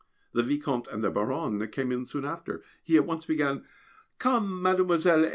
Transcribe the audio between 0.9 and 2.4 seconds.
the Baronne came in soon